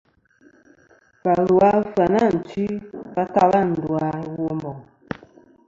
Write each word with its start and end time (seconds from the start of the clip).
Và 1.23 1.33
lu 1.47 1.55
a 1.69 1.69
Ɨfyanatwi 1.81 2.65
va 3.13 3.23
tala 3.35 3.59
ndu 3.69 3.87
a 4.05 4.07
Womboŋ. 4.43 4.77